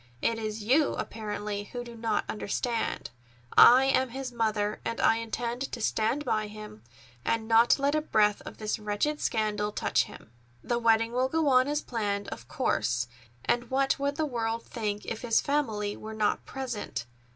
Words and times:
It 0.19 0.39
is 0.39 0.63
you, 0.63 0.95
apparently, 0.95 1.65
who 1.65 1.83
do 1.83 1.93
not 1.95 2.25
understand. 2.27 3.11
I 3.55 3.85
am 3.85 4.09
his 4.09 4.31
mother, 4.31 4.81
and 4.83 4.99
I 4.99 5.17
intend 5.17 5.71
to 5.71 5.79
stand 5.79 6.25
by 6.25 6.47
him, 6.47 6.81
and 7.23 7.47
not 7.47 7.77
let 7.77 7.93
a 7.93 8.01
breath 8.01 8.41
of 8.43 8.57
this 8.57 8.79
wretched 8.79 9.21
scandal 9.21 9.71
touch 9.71 10.05
him. 10.05 10.31
The 10.63 10.79
wedding 10.79 11.11
will 11.11 11.29
go 11.29 11.49
on 11.49 11.67
as 11.67 11.83
planned, 11.83 12.29
of 12.29 12.47
course, 12.47 13.07
and 13.45 13.69
what 13.69 13.99
would 13.99 14.15
the 14.15 14.25
world 14.25 14.63
think 14.65 15.05
if 15.05 15.21
his 15.21 15.39
family 15.39 15.95
were 15.95 16.15
not 16.15 16.45
present? 16.47 17.05